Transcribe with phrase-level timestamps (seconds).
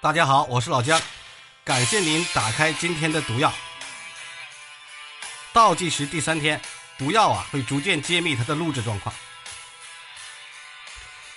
[0.00, 1.00] 大家好，我是老姜，
[1.64, 3.52] 感谢您打开今天的毒药。
[5.52, 6.60] 倒计时第三天，
[6.96, 9.12] 毒药啊会逐渐揭秘它的录制状况。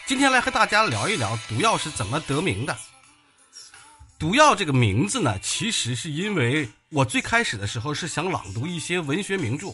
[0.05, 2.77] 今天来和大家聊一聊毒药是怎么得名的。
[4.19, 9.73] 毒药这个名字呢，其实是因为我最开始的时候是想朗读一些文学名著，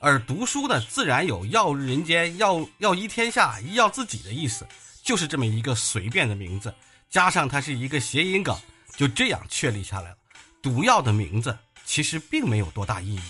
[0.00, 4.66] 而读书呢，自然有药日人间、药药医天下、医药自己的意思，
[5.08, 6.74] 就是这么一个随便的名字。
[7.08, 8.54] 加上它是一个谐音梗，
[8.94, 10.18] 就这样确立下来了。
[10.60, 13.22] 毒药的名字其实并没有多大意义。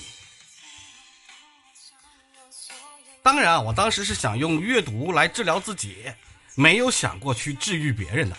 [3.23, 6.13] 当然啊，我当时是想用阅读来治疗自己，
[6.57, 8.37] 没有想过去治愈别人的，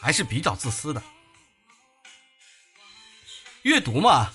[0.00, 1.00] 还是比较自私的。
[3.62, 4.32] 阅读嘛，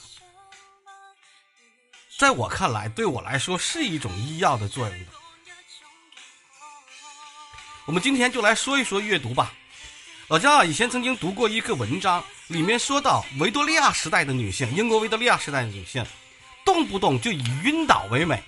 [2.18, 4.98] 在我看来，对我来说是一种医药的作用。
[7.92, 9.52] 我们今天就来说一说阅读吧。
[10.30, 16.02] 老姜啊，以前曾经读过一个文章，里面说到维多利亚时代的女性，英国维多利亚时代的女性，
[16.64, 18.42] 动不动就以晕倒为美，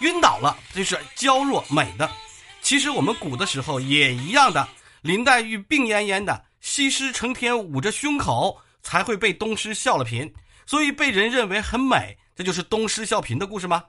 [0.00, 2.10] 晕倒了就是娇弱美的。
[2.60, 4.68] 其实我们古的时候也一样的，
[5.02, 10.28] 林黛玉病恹恹的，西施成天捂着胸口，才会被东施效了颦，
[10.66, 12.18] 所以被人认为很美。
[12.34, 13.80] 这就是东施效颦的故事吗？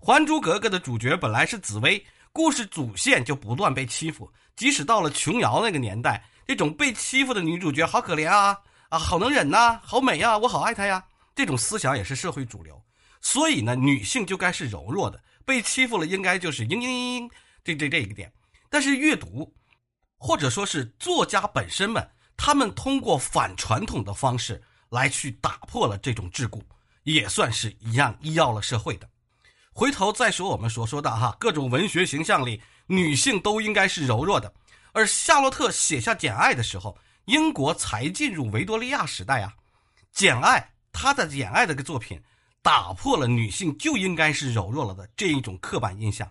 [0.04, 6.24] 《还珠格格》的主角本来是紫薇，故事主线就不断被欺负，即使到了琼瑶那个年代。
[6.48, 8.56] 这种被欺负的女主角好可怜啊
[8.88, 11.04] 啊，好能忍呐，好美呀，我好爱她呀。
[11.34, 12.80] 这种思想也是社会主流，
[13.20, 17.30] 所以呢，女性就该是柔弱的，被欺负了应该就是嘤嘤嘤嘤，
[17.64, 18.32] 这这这一个点。
[18.70, 19.52] 但是阅读，
[20.18, 26.62] 或者说是作家本身们，他们通过反传统的方式来去打破了这种桎梏，
[27.02, 29.08] 也算是一样医药了社会的。
[29.78, 34.50] 回头再说我们所说的哈，各种文学形象里，女性都应该是柔弱的。
[34.92, 36.96] 而夏洛特写下《简爱》的时候，
[37.26, 39.52] 英国才进入维多利亚时代啊。
[40.12, 40.58] 《简爱》
[40.94, 42.18] 他的《简爱》这个作品，
[42.62, 46.26] 打破了女性就应该是柔弱了的这一种刻板印象。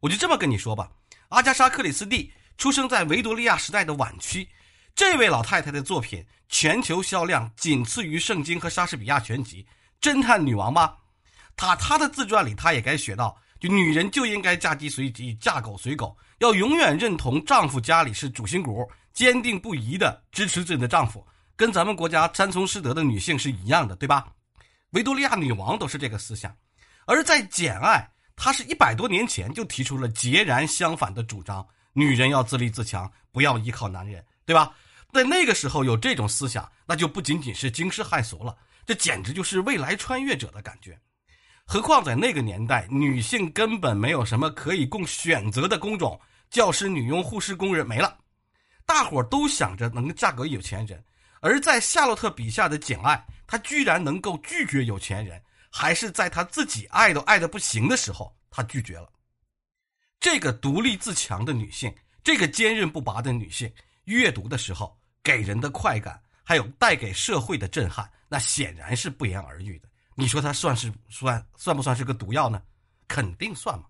[0.00, 0.90] 我就这么跟你说吧，
[1.30, 4.46] 阿加莎·克里斯蒂出生在维多利亚时代的晚期，
[4.94, 9.66] 这位老太太的作品全球销量仅次于《圣经》和莎士比亚全集。
[9.98, 10.98] 侦探女王吧，
[11.56, 13.36] 她她的自传里，她也该学到。
[13.60, 21.24] 就女人就应该嫁鸡随鸡，嫁狗随狗，要永远认同丈夫家里是主心骨，坚定不移的支持自己的丈夫，
[21.54, 24.26] 跟咱们国家三从四德的女性是一样的，对吧？
[24.90, 26.52] 维多利亚女王都是这个思想，
[27.06, 27.98] 而在《简爱》，
[28.34, 34.74] 她是一百多年前就提出了截然相反的主张：女人要自立自强，不要依靠男人，对吧？
[35.12, 40.98] 在那个时候有这种思想，那就不仅仅是惊世骇俗了，这简直就是未来穿越者的感觉。
[41.64, 48.18] 何况在那个年代，女性根本没有什么可以供选择的工种，教师、女佣、护士、工人没了，
[48.84, 51.02] 大伙儿都想着能嫁给有钱人。
[51.40, 59.10] 而在夏洛特笔下的简爱，她居然能够拒绝有钱人，还是在她自己爱都爱的不行的时候，她拒绝了。
[60.20, 61.92] 这个独立自强的女性，
[62.22, 63.72] 这个坚韧不拔的女性，
[64.04, 69.88] 阅读的时候给人的快感，还有带给社会的震撼，那显然是不言而喻的。
[70.22, 72.62] 你说它算是算算不算是个毒药呢？
[73.08, 73.86] 肯定算嘛！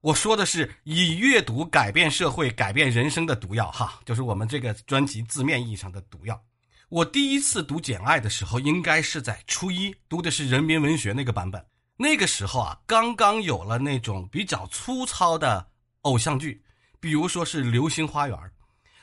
[0.00, 6.42] 我说的是以阅读改变社会、改变人生的毒药，哈，就是我们这个专辑字面意义上的毒药。
[6.88, 11.64] 我第一次读《简爱》的时候，应该是在初一，读的是人民文学那个版本。
[11.96, 15.64] 那个时候啊，刚刚有了那种比较粗糙的
[16.00, 16.60] 偶像剧，
[16.98, 18.36] 比如说是《流星花园》。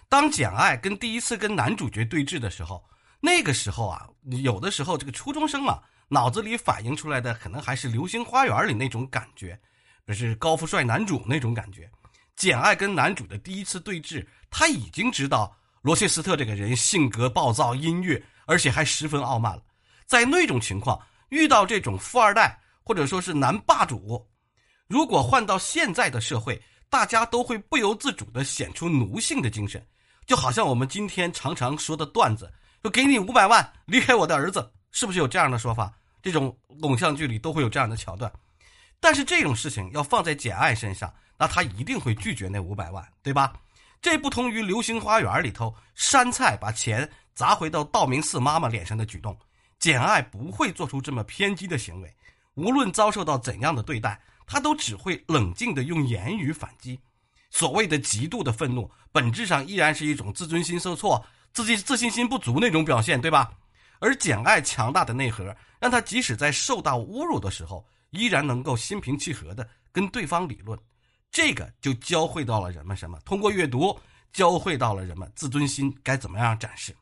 [0.09, 2.83] 当简爱跟第一次跟男主角对峙的时候，
[3.21, 4.05] 那个时候啊，
[4.43, 5.81] 有的时候这个初中生嘛。
[6.07, 9.59] 脑子里反映出来的可能还是《流星花园》里那种感觉，
[10.05, 11.89] 就是高富帅男主那种感觉。
[12.35, 19.63] 简爱跟男主的第一次对峙，他已经知道罗切斯特这个人性格暴躁、阴郁，而且还十分傲慢了。
[20.05, 24.23] 在那种情况，遇到这种富二代或者说是男霸主，
[24.87, 29.83] 如果换到现在的社会，大家都会不由自主地显出奴性的精神，
[30.27, 32.53] 就好像我们今天常常说的段子
[32.83, 35.93] ：“就给你五百万，离开我的儿子。”是不是有这样的说法？
[36.23, 38.31] 这种偶像剧里都会有这样的桥段，
[38.97, 43.51] 但是这种事情要放在简爱身上，那他一定会拒绝那五百万，对吧？
[44.01, 49.37] 这不同于《流星花园》里头山菜把钱砸回到道明寺妈妈脸上的举动，
[49.79, 52.09] 简爱不会做出这么偏激的行为。
[52.53, 56.97] 无论遭受到怎样的对待，他都只会冷静地用言语反击。
[57.51, 61.21] 所谓的极度的愤怒，本质上依然是一种自尊心受挫、
[61.51, 63.51] 自己自信心不足那种表现，对吧？
[64.05, 70.79] 而简爱强大的内核，让他即使在受到侮辱的时候，依然能够心平气和的跟对方理论。
[71.31, 73.17] 这个就教会到了人们什么？
[73.25, 73.99] 通过阅读，
[74.31, 76.95] 教会到了人们自尊心该怎么样展示。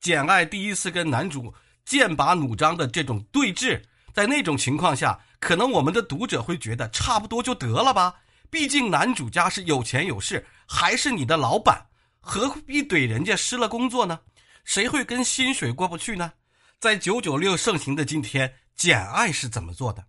[0.00, 1.52] 简爱第一次跟男主
[1.84, 3.82] 剑拔弩张的这种对峙，
[4.14, 8.14] 在那种情况下，可能我们的读者会觉得差不多就得了吧。
[8.48, 11.86] 毕竟男主家是有钱有势，还是你的老板，
[12.20, 14.18] 何必怼人家失了工作呢？
[14.64, 16.32] 谁会跟薪水过不去呢？
[16.78, 20.04] 在九九六盛行的今天，简爱是怎么做的？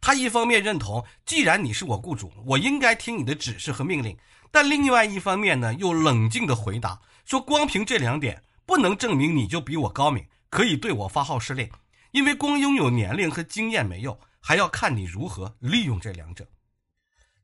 [0.00, 4.14] 他一方面认同，既然你是我雇主，我应该听你的指示和命令；
[4.50, 11.70] 但另外一方面呢，又冷静地回答说，光凭这两点不能证明你就比我高明，可以对我发号施令。
[12.10, 16.46] 因为光拥有年龄和经验没用，还要看你如何利用这两者。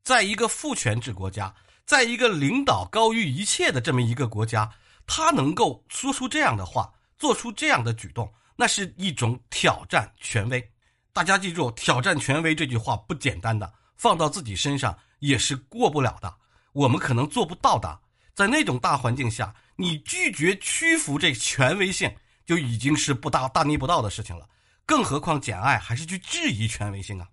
[0.03, 1.55] 在一个父权制国家，
[1.87, 4.71] 在一个领导高于一切的这么一个国家，
[5.09, 10.73] 他能够说出这样的话，做出这样的举动，那是一种挑战权威。
[11.13, 16.33] 大家记住，挑战权威这句话不简单的，放到自己身上也是过不了的。
[16.73, 17.99] 我们可能做不到的。
[18.35, 22.15] 在那种大环境下，你拒绝屈服这权威性，
[22.47, 24.47] 就已经是不大大逆不道的事情了。
[24.87, 27.27] 更何况简爱还是去质疑权威性啊！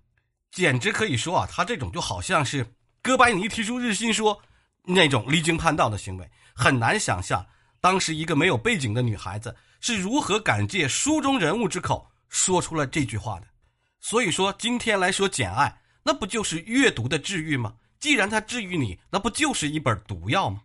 [0.52, 2.74] 简直可以说啊，他这种就好像是
[3.04, 4.42] 哥白尼提出日心说
[4.84, 7.46] 那种离经叛道的行为，很难想象
[7.86, 13.48] 当时一个没有背景的女孩子是如何敢借书中人物之口说出了这句话的。
[14.02, 15.68] 所以说，今天来说《简爱》，
[16.02, 17.76] 那不就是阅读的治愈吗？
[18.00, 20.64] 既然它治愈你，那不就是一本毒药吗？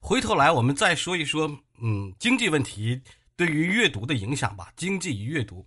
[0.00, 1.46] 回头来，我们再说一说，
[1.80, 3.00] 嗯，经济问题
[3.36, 4.72] 对于阅读的影响吧。
[4.76, 5.64] 经济与阅读，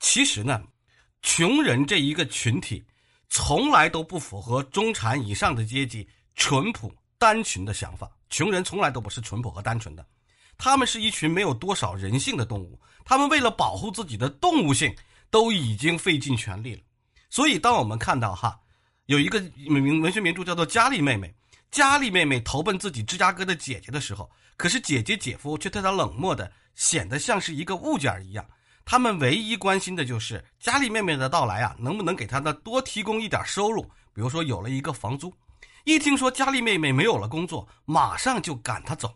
[0.00, 0.60] 其实呢，
[1.22, 2.84] 穷人这一个群体。
[3.28, 8.10] 从来都不符合中产以上的阶级淳朴单纯的想法。
[8.28, 10.04] 穷人从来都不是淳朴和单纯的，
[10.64, 12.80] 他们是一群没有多少人性的动物。
[13.04, 14.94] 他们为了保护自己的动物性，
[15.28, 16.80] 都已经费尽全力了。
[17.28, 18.56] 所以，当我们看到哈，
[19.06, 21.26] 有一个名文学名著叫做《佳丽妹妹》，
[21.72, 28.46] 佳丽妹妹投奔自己芝加哥的姐姐的时候，可是姐姐姐夫却对她冷漠的，显得像是一个物件一样。
[28.84, 33.82] 他们唯一关心的就是佳丽妹妹的到来啊，能不能给他的多提供一点收入？
[34.14, 35.34] 比如说有了一个房租。
[35.82, 39.12] 一听说佳丽妹妹没有了工作，马上就赶她走。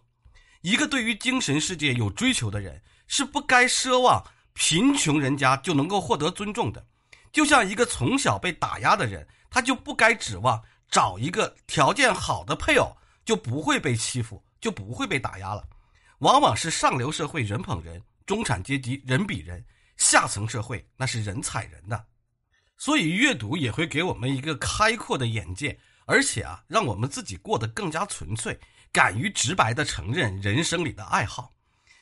[0.67, 4.21] 一个对于精神世界有追求的人，是不该奢望
[4.53, 6.85] 贫穷人家就能够获得尊重的。
[7.31, 10.61] 就像一个从小被打压的人，他就不该指望
[10.91, 15.63] 找一个条件好的配偶就不会被欺负，就不会被打压了。
[16.19, 18.03] 往往是上流社会人捧人。
[18.27, 19.65] 中产阶级人比人，
[19.97, 22.07] 下层社会那是人踩人的，
[22.77, 28.59] 所以阅读也会给我们一个开阔的眼界，而且啊，让我们自己过得更加纯粹，
[28.97, 31.53] 敢于直白的承认人生里的爱好，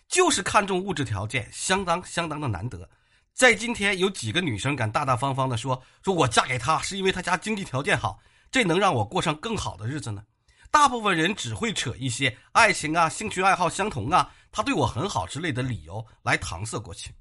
[0.06, 2.88] 就是看重物质条件，相当相当的难得。
[3.32, 10.22] 在今天，有几个女生敢大大方方的说，说我嫁给他是因为他家经济条件好，这能让我过上更好的日子呢？
[10.70, 17.12] 大部分人只会扯一些爱情啊、兴趣爱好相同啊、他对我很好之类的理由来搪塞过去，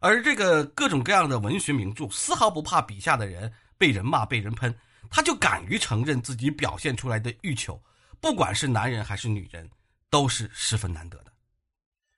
[0.00, 4.78] 而这个各种各样的文学名著丝毫不怕笔下的人被人骂、被人喷，
[5.08, 7.82] 他就敢于承认自己表现出来的欲求，
[8.24, 9.68] 不管是男人还是女人，
[10.08, 11.32] 都是十分难得的。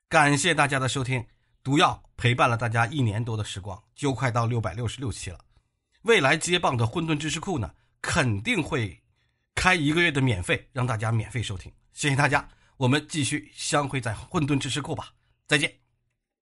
[0.09, 1.27] 感谢大家的收听，
[1.65, 5.41] 毒药陪伴了大家一年多的时光，就快到六百六十六期了。
[6.03, 8.97] 未来接棒的混沌知识库呢，肯定会。
[9.57, 15.13] 开一个月的免费，让大家免费收听，谢谢大家，我们继续相会在混沌知识库吧，
[15.49, 15.86] 再见。